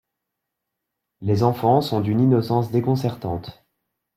Les 1.21 1.43
enfants 1.43 1.79
sont 1.81 2.01
d’une 2.01 2.21
innocence 2.21 2.71
déconcertante. 2.71 3.63